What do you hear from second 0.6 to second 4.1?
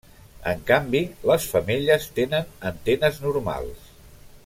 canvi les femelles tenen antenes normals.